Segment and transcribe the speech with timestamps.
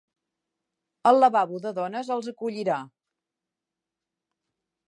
[1.11, 2.81] El lavabo de dones els acollirà.